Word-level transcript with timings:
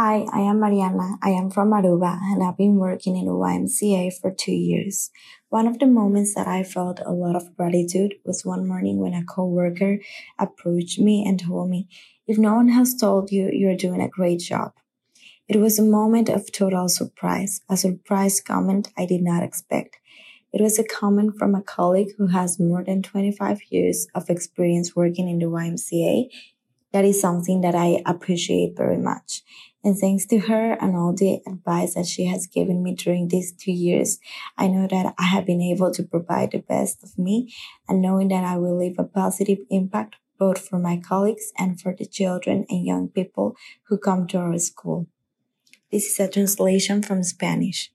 Hi, 0.00 0.26
I 0.32 0.42
am 0.42 0.60
Mariana. 0.60 1.16
I 1.24 1.30
am 1.30 1.50
from 1.50 1.72
Aruba 1.72 2.20
and 2.22 2.40
I've 2.40 2.56
been 2.56 2.76
working 2.76 3.16
in 3.16 3.24
the 3.24 3.32
YMCA 3.32 4.12
for 4.20 4.30
two 4.30 4.52
years. 4.52 5.10
One 5.48 5.66
of 5.66 5.80
the 5.80 5.88
moments 5.88 6.36
that 6.36 6.46
I 6.46 6.62
felt 6.62 7.00
a 7.04 7.10
lot 7.10 7.34
of 7.34 7.56
gratitude 7.56 8.14
was 8.24 8.44
one 8.44 8.68
morning 8.68 9.00
when 9.00 9.12
a 9.12 9.24
coworker 9.24 9.98
approached 10.38 11.00
me 11.00 11.24
and 11.26 11.40
told 11.40 11.68
me, 11.68 11.88
if 12.28 12.38
no 12.38 12.54
one 12.54 12.68
has 12.68 12.94
told 12.94 13.32
you, 13.32 13.50
you're 13.52 13.74
doing 13.74 14.00
a 14.00 14.06
great 14.08 14.38
job. 14.38 14.74
It 15.48 15.56
was 15.56 15.80
a 15.80 15.82
moment 15.82 16.28
of 16.28 16.52
total 16.52 16.88
surprise, 16.88 17.62
a 17.68 17.76
surprise 17.76 18.40
comment 18.40 18.90
I 18.96 19.04
did 19.04 19.22
not 19.22 19.42
expect. 19.42 19.96
It 20.52 20.62
was 20.62 20.78
a 20.78 20.84
comment 20.84 21.34
from 21.36 21.56
a 21.56 21.62
colleague 21.62 22.14
who 22.18 22.28
has 22.28 22.60
more 22.60 22.84
than 22.84 23.02
25 23.02 23.62
years 23.70 24.06
of 24.14 24.30
experience 24.30 24.94
working 24.94 25.28
in 25.28 25.40
the 25.40 25.46
YMCA 25.46 26.28
that 26.92 27.04
is 27.04 27.20
something 27.20 27.60
that 27.60 27.74
I 27.74 28.02
appreciate 28.06 28.76
very 28.76 28.96
much. 28.96 29.42
And 29.88 29.96
thanks 29.96 30.26
to 30.26 30.38
her 30.40 30.72
and 30.72 30.94
all 30.94 31.14
the 31.14 31.40
advice 31.46 31.94
that 31.94 32.04
she 32.04 32.26
has 32.26 32.46
given 32.46 32.82
me 32.82 32.94
during 32.94 33.28
these 33.28 33.52
two 33.52 33.72
years, 33.72 34.18
I 34.58 34.66
know 34.68 34.86
that 34.86 35.14
I 35.18 35.22
have 35.22 35.46
been 35.46 35.62
able 35.62 35.90
to 35.92 36.02
provide 36.02 36.50
the 36.50 36.58
best 36.58 37.02
of 37.02 37.18
me 37.18 37.54
and 37.88 38.02
knowing 38.02 38.28
that 38.28 38.44
I 38.44 38.58
will 38.58 38.76
leave 38.76 38.98
a 38.98 39.04
positive 39.04 39.60
impact 39.70 40.16
both 40.38 40.58
for 40.68 40.78
my 40.78 40.98
colleagues 40.98 41.52
and 41.56 41.80
for 41.80 41.96
the 41.98 42.04
children 42.04 42.66
and 42.68 42.84
young 42.84 43.08
people 43.08 43.56
who 43.84 43.96
come 43.96 44.26
to 44.26 44.36
our 44.36 44.58
school. 44.58 45.06
This 45.90 46.04
is 46.04 46.20
a 46.20 46.28
translation 46.28 47.00
from 47.00 47.22
Spanish. 47.22 47.90